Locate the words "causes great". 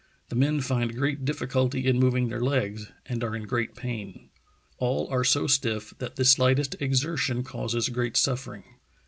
7.43-8.17